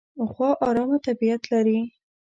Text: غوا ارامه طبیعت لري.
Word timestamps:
غوا 0.33 0.49
ارامه 0.67 0.97
طبیعت 1.07 1.43
لري. 1.51 1.79